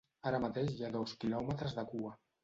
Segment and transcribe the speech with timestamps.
[0.27, 2.15] Ara mateix hi ha dos quilòmetres de cua.